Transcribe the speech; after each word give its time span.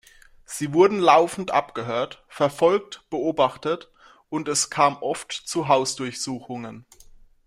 Sie 0.45 0.73
wurden 0.73 0.97
laufend 0.97 1.51
abgehört, 1.51 2.23
verfolgt, 2.27 3.07
beobachtet 3.11 3.91
und 4.29 4.47
es 4.47 4.71
kam 4.71 4.97
oft 5.03 5.31
zu 5.31 5.67
Hausdurchsuchungen. 5.67 6.87